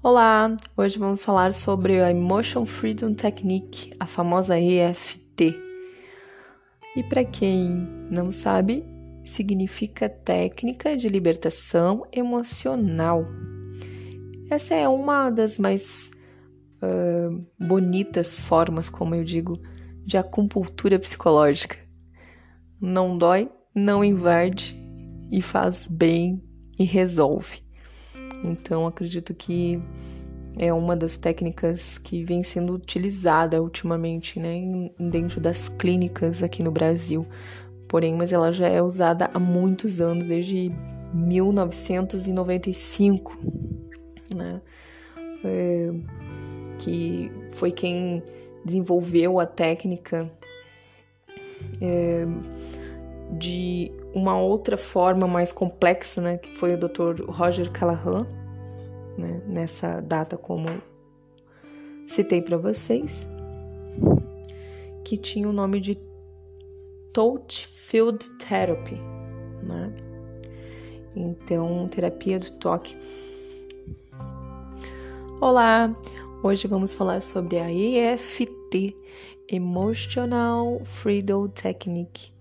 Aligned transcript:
Olá, 0.00 0.56
hoje 0.76 0.96
vamos 0.96 1.24
falar 1.24 1.52
sobre 1.52 2.00
a 2.00 2.08
Emotion 2.08 2.64
Freedom 2.64 3.14
Technique, 3.14 3.90
a 3.98 4.06
famosa 4.06 4.56
EFT. 4.56 5.60
E 6.94 7.02
para 7.02 7.24
quem 7.24 7.68
não 8.08 8.30
sabe, 8.30 8.84
significa 9.24 10.08
técnica 10.08 10.96
de 10.96 11.08
libertação 11.08 12.06
emocional. 12.12 13.26
Essa 14.48 14.76
é 14.76 14.88
uma 14.88 15.30
das 15.30 15.58
mais 15.58 16.12
uh, 16.80 17.44
bonitas 17.58 18.36
formas, 18.36 18.88
como 18.88 19.16
eu 19.16 19.24
digo, 19.24 19.60
de 20.04 20.16
acupuntura 20.16 20.96
psicológica. 21.00 21.76
Não 22.80 23.18
dói, 23.18 23.50
não 23.74 24.04
invade 24.04 24.80
e 25.32 25.42
faz 25.42 25.88
bem 25.88 26.40
e 26.78 26.84
resolve. 26.84 27.67
Então, 28.44 28.86
acredito 28.86 29.34
que 29.34 29.82
é 30.56 30.72
uma 30.72 30.96
das 30.96 31.16
técnicas 31.16 31.98
que 31.98 32.22
vem 32.24 32.42
sendo 32.42 32.74
utilizada 32.74 33.62
ultimamente, 33.62 34.40
né, 34.40 34.90
dentro 34.98 35.40
das 35.40 35.68
clínicas 35.68 36.42
aqui 36.42 36.60
no 36.62 36.72
Brasil. 36.72 37.26
Porém, 37.86 38.14
mas 38.14 38.32
ela 38.32 38.50
já 38.52 38.68
é 38.68 38.82
usada 38.82 39.30
há 39.32 39.38
muitos 39.38 40.00
anos, 40.00 40.28
desde 40.28 40.72
1995, 41.14 43.38
né, 44.34 44.60
é, 45.44 45.92
que 46.78 47.30
foi 47.52 47.70
quem 47.70 48.22
desenvolveu 48.64 49.38
a 49.38 49.46
técnica 49.46 50.28
é, 51.80 52.26
de 53.32 53.92
uma 54.14 54.38
outra 54.38 54.76
forma 54.76 55.26
mais 55.26 55.52
complexa, 55.52 56.20
né, 56.20 56.38
que 56.38 56.54
foi 56.54 56.74
o 56.74 56.78
Dr. 56.78 57.24
Roger 57.28 57.70
Callahan, 57.70 58.26
né, 59.16 59.42
nessa 59.46 60.00
data 60.00 60.36
como 60.36 60.82
citei 62.06 62.40
para 62.40 62.56
vocês, 62.56 63.26
que 65.04 65.16
tinha 65.16 65.48
o 65.48 65.52
nome 65.52 65.80
de 65.80 65.96
Touch 67.12 67.66
Field 67.66 68.18
Therapy, 68.38 68.96
né? 69.66 69.92
Então, 71.14 71.88
terapia 71.88 72.38
do 72.38 72.50
toque. 72.52 72.96
Olá, 75.40 75.94
hoje 76.42 76.68
vamos 76.68 76.94
falar 76.94 77.20
sobre 77.20 77.58
a 77.58 77.72
EFT, 77.72 78.96
Emotional 79.48 80.80
Freedom 80.84 81.48
Technique, 81.48 82.32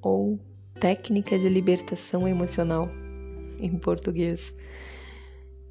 ou 0.00 0.38
técnica 0.82 1.38
de 1.38 1.48
libertação 1.48 2.26
emocional 2.26 2.90
em 3.60 3.78
português. 3.78 4.52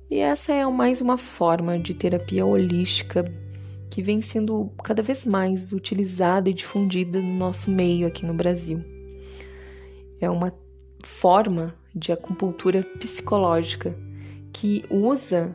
E 0.09 0.20
essa 0.20 0.54
é 0.54 0.66
mais 0.67 1.02
uma 1.02 1.17
forma 1.17 1.78
de 1.78 1.94
terapia 1.94 2.45
holística 2.45 3.26
que 3.89 4.02
vem 4.02 4.22
sendo 4.22 4.72
cada 4.82 5.04
vez 5.04 5.26
mais 5.26 5.73
utilizada 5.73 6.50
e 6.50 6.54
difundida 6.54 7.20
no 7.20 7.34
nosso 7.34 7.70
meio 7.70 8.08
aqui 8.08 8.26
no 8.26 8.34
Brasil. 8.34 8.82
É 10.22 10.30
uma 10.30 10.54
forma 11.04 11.76
de 11.94 12.14
acupuntura 12.14 12.82
psicológica 12.98 13.94
que 14.54 14.86
usa 14.89 15.54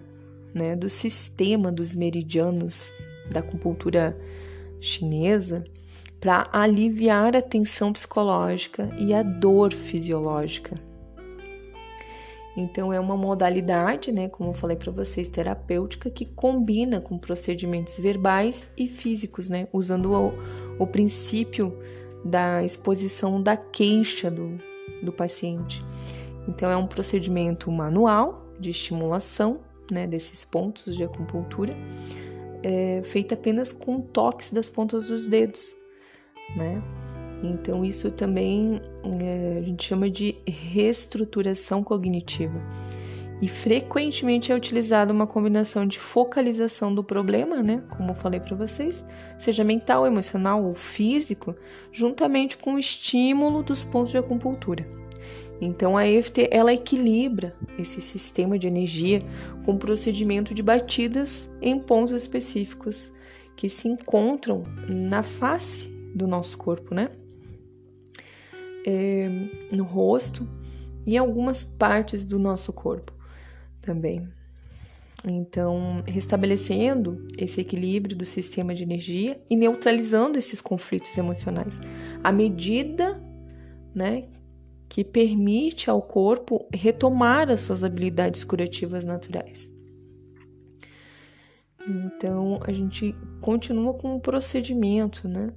né, 0.53 0.77
do 0.77 0.91
sistema 0.91 1.73
dos 1.73 1.95
meridianos 1.95 2.93
da 3.33 3.41
acupuntura 3.41 4.15
chinesa 4.83 5.65
para 6.21 6.49
aliviar 6.53 7.37
a 7.37 7.43
tensão 7.43 7.93
psicológica 7.93 8.91
e 8.99 9.13
a 9.13 9.23
dor 9.23 9.73
fisiológica. 9.73 10.75
Então 12.57 12.91
é 12.91 12.99
uma 12.99 13.17
modalidade, 13.17 14.11
né, 14.11 14.29
como 14.29 14.51
eu 14.51 14.55
falei 14.55 14.77
para 14.77 14.91
vocês, 14.91 15.29
terapêutica 15.29 16.09
que 16.09 16.25
combina 16.25 17.01
com 17.03 17.19
procedimentos 17.19 17.99
verbais 17.99 18.71
e 18.79 18.89
físicos, 18.89 19.51
né, 19.51 19.69
usando 19.73 20.13
o, 20.13 20.33
o 20.79 20.87
princípio 20.87 21.77
da 22.25 22.65
exposição 22.65 23.43
da 23.43 23.57
queixa 23.59 24.31
do, 24.31 24.59
do 25.03 25.13
paciente. 25.13 25.85
Então 26.49 26.71
é 26.71 26.77
um 26.77 26.87
procedimento 26.87 27.71
manual 27.71 28.47
de 28.59 28.71
estimulação, 28.71 29.61
né, 29.91 30.07
desses 30.07 30.43
pontos 30.43 30.97
de 30.97 31.05
acupuntura, 31.05 31.77
é, 32.63 33.03
feito 33.05 33.35
apenas 33.35 33.71
com 33.71 34.01
toques 34.01 34.51
das 34.51 34.71
pontas 34.71 35.09
dos 35.09 35.29
dedos, 35.29 35.75
né? 36.55 36.83
Então, 37.43 37.85
isso 37.85 38.11
também 38.11 38.81
é, 39.21 39.59
a 39.59 39.63
gente 39.63 39.85
chama 39.85 40.09
de 40.09 40.37
reestruturação 40.47 41.83
cognitiva. 41.83 42.61
E 43.41 43.49
frequentemente 43.49 44.51
é 44.51 44.55
utilizada 44.55 45.13
uma 45.13 45.27
combinação 45.27 45.87
de 45.87 45.99
focalização 45.99 46.95
do 46.95 47.05
problema, 47.05 47.63
né? 47.63 47.83
Como 47.91 48.11
eu 48.11 48.15
falei 48.15 48.41
para 48.41 48.57
vocês, 48.57 49.05
seja 49.39 49.63
mental, 49.63 50.07
emocional 50.07 50.65
ou 50.65 50.75
físico, 50.75 51.55
juntamente 51.93 52.57
com 52.57 52.75
o 52.75 52.79
estímulo 52.79 53.63
dos 53.63 53.85
pontos 53.85 54.11
de 54.11 54.19
acupuntura. 54.19 54.89
Então 55.61 55.97
a 55.97 56.07
EFT 56.07 56.49
ela 56.51 56.73
equilibra 56.73 57.55
esse 57.79 58.01
sistema 58.01 58.59
de 58.59 58.69
energia 58.69 59.21
com 59.65 59.77
procedimento 59.77 60.55
de 60.55 60.63
batidas 60.63 61.49
em 61.61 61.79
pontos 61.79 62.13
específicos 62.13 63.13
que 63.55 63.69
se 63.69 63.89
encontram 63.89 64.65
na 64.87 65.23
face 65.23 65.96
do 66.17 66.27
nosso 66.27 66.57
corpo, 66.57 66.95
né? 66.95 67.11
É, 68.87 69.29
no 69.71 69.85
rosto 69.85 70.49
e 71.05 71.15
em 71.15 71.19
algumas 71.19 71.63
partes 71.63 72.25
do 72.25 72.39
nosso 72.39 72.73
corpo 72.73 73.13
também. 73.81 74.29
Então, 75.25 76.03
restabelecendo 76.07 77.27
esse 77.37 77.61
equilíbrio 77.61 78.17
do 78.17 78.25
sistema 78.25 78.75
de 78.75 78.85
energia 78.85 79.41
e 79.51 79.57
neutralizando 79.57 80.39
esses 80.39 80.61
conflitos 80.61 81.17
emocionais, 81.19 81.81
à 82.23 82.31
medida, 82.31 83.21
né, 83.95 84.29
que 84.89 85.03
permite 85.03 85.91
ao 85.91 86.01
corpo 86.01 86.67
retomar 86.73 87.51
as 87.51 87.61
suas 87.61 87.83
habilidades 87.83 88.45
curativas 88.45 89.05
naturais. 89.05 89.73
Então, 91.89 92.61
a 92.63 92.73
gente 92.73 93.15
continua 93.41 93.95
com 93.95 94.17
o 94.17 94.21
procedimento, 94.21 95.29
né? 95.29 95.53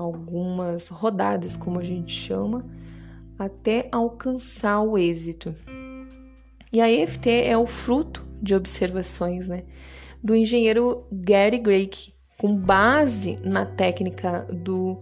Algumas 0.00 0.88
rodadas, 0.88 1.56
como 1.56 1.78
a 1.78 1.84
gente 1.84 2.12
chama, 2.12 2.64
até 3.38 3.88
alcançar 3.92 4.80
o 4.80 4.98
êxito. 4.98 5.54
E 6.72 6.80
a 6.80 6.90
EFT 6.90 7.28
é 7.30 7.56
o 7.56 7.66
fruto 7.66 8.26
de 8.40 8.54
observações 8.54 9.48
né, 9.48 9.64
do 10.22 10.34
engenheiro 10.34 11.04
Gary 11.12 11.58
Drake, 11.58 12.14
com 12.38 12.56
base 12.56 13.38
na 13.42 13.66
técnica 13.66 14.46
do 14.52 15.00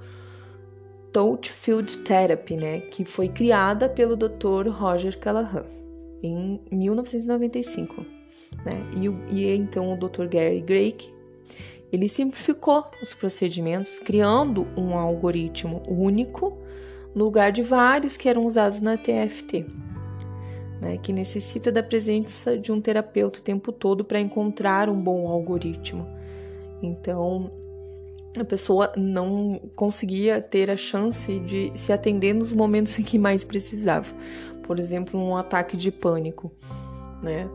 Touch 1.13 1.51
Field 1.51 1.99
Therapy, 1.99 2.57
né, 2.57 2.81
que 2.81 3.05
foi 3.05 3.29
criada 3.29 3.89
pelo 3.89 4.17
Dr. 4.17 4.69
Roger 4.71 5.19
Callahan 5.19 5.65
em 6.23 6.61
1995. 6.71 8.05
Né? 8.65 8.73
E, 8.97 9.35
e 9.35 9.57
então 9.57 9.93
o 9.93 9.97
Dr. 9.97 10.27
Gary 10.27 10.63
Drake 10.63 11.13
ele 11.93 12.09
simplificou 12.09 12.85
os 13.03 13.15
procedimentos, 13.15 13.99
criando 13.99 14.67
um 14.77 14.95
algoritmo 14.97 15.83
único 15.89 16.59
no 17.15 17.25
lugar 17.25 17.51
de 17.51 17.63
vários 17.63 18.17
que 18.17 18.29
eram 18.29 18.45
usados 18.45 18.81
na 18.81 18.97
TFT, 18.97 19.67
né, 20.81 20.99
que 20.99 21.13
necessita 21.13 21.73
da 21.73 21.83
presença 21.83 22.59
de 22.59 22.71
um 22.71 22.81
terapeuta 22.81 23.41
o 23.41 23.43
tempo 23.43 23.73
todo 23.73 24.05
para 24.05 24.21
encontrar 24.21 24.89
um 24.89 25.01
bom 25.01 25.29
algoritmo. 25.29 26.07
Então, 26.83 27.51
a 28.39 28.45
pessoa 28.45 28.93
não 28.97 29.61
conseguia 29.75 30.41
ter 30.41 30.71
a 30.71 30.77
chance 30.77 31.41
de 31.41 31.73
se 31.75 31.93
atender 31.93 32.35
nos 32.35 32.53
momentos 32.53 32.99
em 32.99 33.03
que 33.03 33.19
mais 33.19 33.43
precisava. 33.43 34.15
Por 34.63 34.79
exemplo, 34.79 35.19
um 35.19 35.37
ataque 35.37 35.77
de 35.77 35.91
pânico, 35.91 36.53
né? 37.23 37.49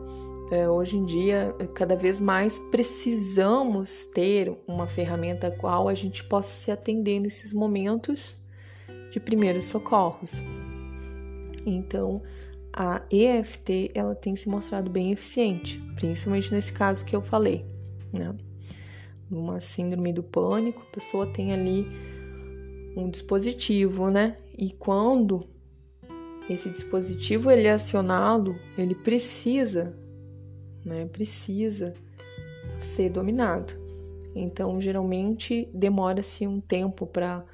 É, 0.50 0.68
hoje 0.68 0.96
em 0.96 1.04
dia, 1.04 1.54
cada 1.74 1.96
vez 1.96 2.20
mais 2.20 2.58
precisamos 2.58 4.04
ter 4.04 4.56
uma 4.68 4.86
ferramenta 4.86 5.46
a 5.46 5.50
qual 5.50 5.88
a 5.88 5.94
gente 5.94 6.22
possa 6.24 6.54
se 6.54 6.70
atender 6.70 7.18
nesses 7.18 7.52
momentos 7.52 8.36
de 9.10 9.18
primeiros 9.18 9.64
socorros. 9.64 10.42
Então, 11.64 12.22
a 12.72 13.02
EFT 13.10 13.92
ela 13.94 14.14
tem 14.14 14.36
se 14.36 14.48
mostrado 14.48 14.90
bem 14.90 15.12
eficiente, 15.12 15.80
principalmente 15.96 16.52
nesse 16.52 16.72
caso 16.72 17.04
que 17.04 17.16
eu 17.16 17.22
falei, 17.22 17.64
né? 18.12 18.34
Numa 19.30 19.60
síndrome 19.60 20.12
do 20.12 20.22
pânico, 20.22 20.82
a 20.82 20.92
pessoa 20.92 21.26
tem 21.26 21.52
ali 21.52 21.88
um 22.94 23.08
dispositivo, 23.08 24.10
né? 24.10 24.36
E 24.58 24.72
quando 24.72 25.48
esse 26.50 26.68
dispositivo 26.68 27.50
ele 27.50 27.66
é 27.66 27.72
acionado, 27.72 28.54
ele 28.76 28.94
precisa 28.94 29.96
né? 30.84 31.06
Precisa 31.06 31.94
ser 32.78 33.10
dominado. 33.10 33.74
Então, 34.34 34.80
geralmente 34.80 35.68
demora-se 35.72 36.46
um 36.46 36.60
tempo 36.60 37.06
para 37.06 37.44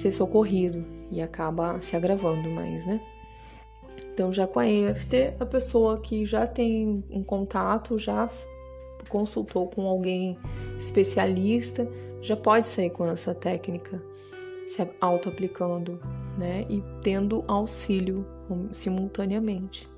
ser 0.00 0.12
socorrido 0.12 0.84
e 1.10 1.20
acaba 1.20 1.80
se 1.80 1.96
agravando 1.96 2.48
mais, 2.50 2.86
né? 2.86 3.00
Então, 4.12 4.32
já 4.32 4.46
com 4.46 4.58
a 4.58 4.68
EFT, 4.68 5.34
a 5.40 5.46
pessoa 5.46 5.98
que 5.98 6.24
já 6.24 6.46
tem 6.46 7.02
um 7.10 7.22
contato, 7.22 7.98
já 7.98 8.28
consultou 9.08 9.68
com 9.68 9.86
alguém 9.86 10.38
especialista, 10.78 11.88
já 12.20 12.36
pode 12.36 12.66
sair 12.66 12.90
com 12.90 13.06
essa 13.06 13.34
técnica, 13.34 14.02
se 14.66 14.86
auto-aplicando, 15.00 15.98
né? 16.38 16.66
E 16.68 16.82
tendo 17.02 17.42
auxílio 17.48 18.26
simultaneamente. 18.70 19.89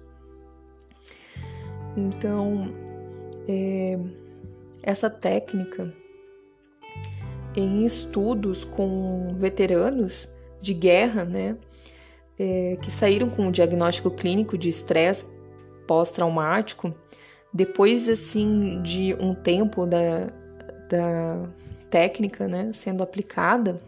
Então, 1.96 2.72
é, 3.48 3.98
essa 4.82 5.10
técnica 5.10 5.92
em 7.54 7.84
estudos 7.84 8.64
com 8.64 9.34
veteranos 9.36 10.28
de 10.60 10.72
guerra, 10.72 11.24
né, 11.24 11.56
é, 12.38 12.78
que 12.80 12.90
saíram 12.90 13.28
com 13.28 13.48
o 13.48 13.52
diagnóstico 13.52 14.10
clínico 14.10 14.56
de 14.56 14.68
estresse 14.68 15.26
pós-traumático, 15.86 16.94
depois 17.52 18.08
assim 18.08 18.80
de 18.82 19.14
um 19.20 19.34
tempo 19.34 19.84
da, 19.84 20.28
da 20.88 21.48
técnica, 21.90 22.48
né, 22.48 22.70
sendo 22.72 23.02
aplicada, 23.02 23.80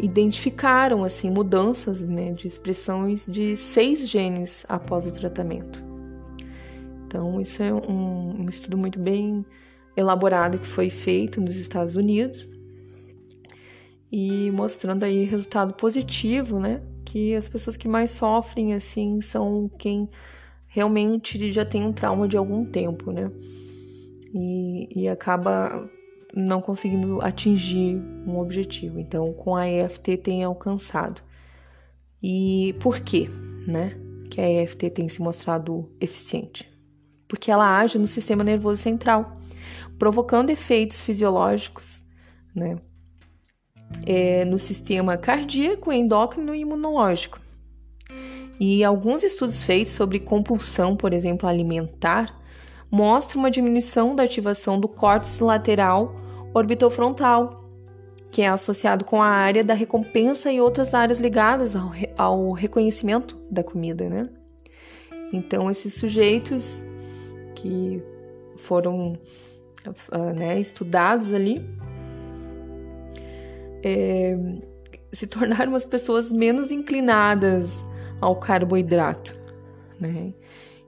identificaram 0.00 1.04
assim 1.04 1.30
mudanças, 1.30 2.04
né, 2.06 2.32
de 2.32 2.46
expressões 2.46 3.26
de 3.26 3.56
seis 3.56 4.08
genes 4.08 4.66
após 4.68 5.06
o 5.06 5.12
tratamento. 5.12 5.91
Então 7.12 7.38
isso 7.38 7.62
é 7.62 7.70
um, 7.74 8.40
um 8.40 8.48
estudo 8.48 8.78
muito 8.78 8.98
bem 8.98 9.44
elaborado 9.94 10.58
que 10.58 10.66
foi 10.66 10.88
feito 10.88 11.42
nos 11.42 11.56
Estados 11.56 11.94
Unidos 11.94 12.48
e 14.10 14.50
mostrando 14.50 15.04
aí 15.04 15.22
resultado 15.24 15.74
positivo, 15.74 16.58
né? 16.58 16.80
Que 17.04 17.34
as 17.34 17.46
pessoas 17.46 17.76
que 17.76 17.86
mais 17.86 18.12
sofrem 18.12 18.72
assim 18.72 19.20
são 19.20 19.70
quem 19.78 20.08
realmente 20.66 21.52
já 21.52 21.66
tem 21.66 21.84
um 21.84 21.92
trauma 21.92 22.26
de 22.26 22.38
algum 22.38 22.64
tempo, 22.64 23.12
né? 23.12 23.28
E, 24.32 25.02
e 25.02 25.06
acaba 25.06 25.86
não 26.34 26.62
conseguindo 26.62 27.20
atingir 27.20 27.96
um 28.26 28.38
objetivo. 28.38 28.98
Então, 28.98 29.34
com 29.34 29.54
a 29.54 29.68
EFT 29.68 30.16
tem 30.16 30.42
alcançado. 30.42 31.20
E 32.22 32.74
por 32.80 33.00
quê, 33.00 33.28
né? 33.68 34.00
Que 34.30 34.40
a 34.40 34.48
EFT 34.62 34.88
tem 34.88 35.10
se 35.10 35.20
mostrado 35.20 35.90
eficiente? 36.00 36.71
Porque 37.32 37.50
ela 37.50 37.78
age 37.78 37.98
no 37.98 38.06
sistema 38.06 38.44
nervoso 38.44 38.82
central, 38.82 39.38
provocando 39.98 40.50
efeitos 40.50 41.00
fisiológicos, 41.00 42.02
né? 42.54 42.76
É, 44.04 44.44
no 44.44 44.58
sistema 44.58 45.16
cardíaco, 45.16 45.90
endócrino 45.90 46.54
e 46.54 46.60
imunológico. 46.60 47.40
E 48.60 48.84
alguns 48.84 49.22
estudos 49.22 49.62
feitos 49.62 49.94
sobre 49.94 50.20
compulsão, 50.20 50.94
por 50.94 51.14
exemplo, 51.14 51.48
alimentar, 51.48 52.38
mostram 52.90 53.40
uma 53.40 53.50
diminuição 53.50 54.14
da 54.14 54.24
ativação 54.24 54.78
do 54.78 54.86
córtex 54.86 55.38
lateral 55.40 56.14
orbitofrontal, 56.52 57.64
que 58.30 58.42
é 58.42 58.48
associado 58.48 59.06
com 59.06 59.22
a 59.22 59.28
área 59.28 59.64
da 59.64 59.72
recompensa 59.72 60.52
e 60.52 60.60
outras 60.60 60.92
áreas 60.92 61.18
ligadas 61.18 61.74
ao, 61.74 61.92
ao 62.18 62.52
reconhecimento 62.52 63.38
da 63.50 63.64
comida, 63.64 64.10
né? 64.10 64.28
Então, 65.32 65.70
esses 65.70 65.94
sujeitos 65.94 66.84
que 67.62 68.02
foram 68.56 69.12
uh, 69.86 70.34
né, 70.34 70.58
estudados 70.58 71.32
ali 71.32 71.64
é, 73.82 74.36
se 75.12 75.26
tornaram 75.26 75.74
as 75.74 75.84
pessoas 75.84 76.32
menos 76.32 76.70
inclinadas 76.70 77.84
ao 78.20 78.36
carboidrato, 78.36 79.36
né? 80.00 80.32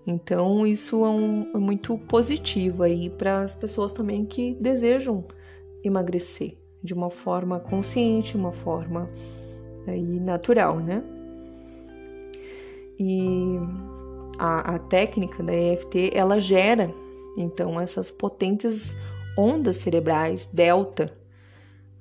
Então 0.06 0.66
isso 0.66 1.04
é, 1.04 1.08
um, 1.08 1.50
é 1.54 1.58
muito 1.58 1.98
positivo 1.98 2.82
aí 2.82 3.10
para 3.10 3.42
as 3.42 3.54
pessoas 3.54 3.92
também 3.92 4.24
que 4.24 4.54
desejam 4.60 5.24
emagrecer 5.82 6.56
de 6.82 6.92
uma 6.92 7.10
forma 7.10 7.58
consciente, 7.58 8.36
uma 8.36 8.52
forma 8.52 9.10
aí 9.86 10.20
natural, 10.20 10.78
né? 10.78 11.02
E 12.98 13.58
a, 14.38 14.75
a 14.75 14.78
técnica 14.78 15.42
da 15.42 15.54
EFT 15.54 16.10
ela 16.14 16.38
gera 16.38 16.92
então 17.36 17.81
essas 17.81 18.10
potentes 18.10 18.96
ondas 19.36 19.78
cerebrais 19.78 20.46
delta, 20.52 21.12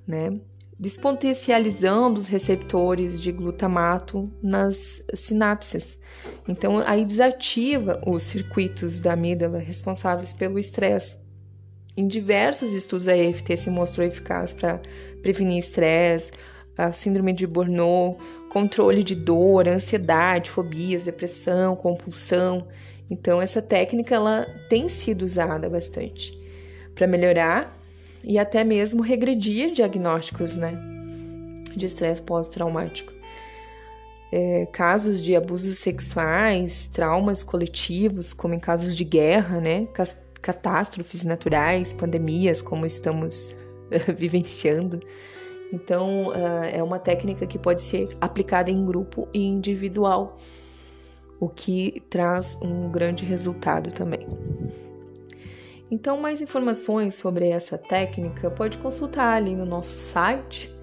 né? 0.06 0.40
despotencializando 0.78 2.20
os 2.20 2.28
receptores 2.28 3.22
de 3.22 3.32
glutamato 3.32 4.32
nas 4.42 5.04
sinapses. 5.14 5.98
Então, 6.48 6.80
aí 6.86 7.06
desativa 7.06 8.02
os 8.06 8.24
circuitos 8.24 9.00
da 9.00 9.14
amígdala 9.14 9.60
responsáveis 9.60 10.34
pelo 10.34 10.60
estresse. 10.60 11.18
Em 11.96 12.08
diversos 12.08 12.74
estudos, 12.74 13.08
a 13.08 13.16
EFT 13.16 13.56
se 13.56 13.70
mostrou 13.70 14.06
eficaz 14.06 14.52
para 14.52 14.82
prevenir 15.22 15.60
estresse, 15.60 16.32
a 16.78 16.92
síndrome 16.92 17.34
de 17.34 17.46
Burnout, 17.46 18.18
controle 18.50 19.04
de 19.04 19.16
dor, 19.16 19.68
ansiedade, 19.68 20.50
fobias, 20.50 21.04
depressão, 21.04 21.76
compulsão. 21.76 22.68
Então, 23.10 23.42
essa 23.42 23.62
técnica 23.62 24.16
ela 24.16 24.48
tem 24.70 24.90
sido 24.90 25.24
usada 25.24 25.70
bastante 25.70 26.38
para 26.96 27.08
melhorar 27.08 27.78
e 28.24 28.40
até 28.40 28.64
mesmo 28.64 29.02
regredir 29.02 29.72
diagnósticos 29.72 30.58
né, 30.58 30.74
de 31.76 31.86
estresse 31.86 32.22
pós-traumático. 32.22 33.12
É, 34.32 34.66
casos 34.72 35.22
de 35.22 35.36
abusos 35.36 35.78
sexuais, 35.78 36.88
traumas 36.92 37.44
coletivos, 37.44 38.34
como 38.34 38.56
em 38.56 38.60
casos 38.60 38.96
de 38.96 39.04
guerra, 39.04 39.60
né, 39.60 39.88
catástrofes 40.42 41.24
naturais, 41.24 41.94
pandemias, 41.94 42.62
como 42.62 42.86
estamos 42.86 43.56
vivenciando. 44.18 45.00
Então, 45.74 46.28
uh, 46.28 46.64
é 46.72 46.84
uma 46.84 47.00
técnica 47.00 47.48
que 47.48 47.58
pode 47.58 47.82
ser 47.82 48.10
aplicada 48.22 48.70
em 48.70 48.86
grupo 48.86 49.28
e 49.34 49.44
individual, 49.44 50.36
o 51.40 51.50
que 51.50 52.04
traz 52.12 52.56
um 52.62 52.92
grande 52.92 53.26
resultado 53.26 53.92
também. 53.92 54.28
Então, 55.90 56.20
mais 56.20 56.42
informações 56.42 57.16
sobre 57.16 57.50
essa 57.50 57.76
técnica 57.76 58.52
pode 58.52 58.78
consultar 58.78 59.34
ali 59.34 59.56
no 59.56 59.66
nosso 59.66 59.98
site, 59.98 60.74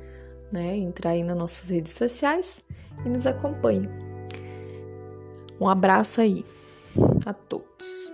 né? 0.50 0.76
Entrar 0.76 1.10
aí 1.10 1.22
nas 1.22 1.36
nossas 1.36 1.70
redes 1.70 1.92
sociais 1.92 2.60
e 3.06 3.08
nos 3.08 3.28
acompanhe. 3.28 3.88
Um 5.60 5.68
abraço 5.68 6.20
aí 6.20 6.44
a 7.24 7.32
todos. 7.32 8.09